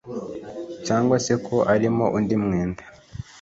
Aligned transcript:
cyangwa 0.85 1.15
se 1.25 1.33
ko 1.45 1.55
arimo 1.73 2.05
undi 2.17 2.35
mwenda 2.43 2.83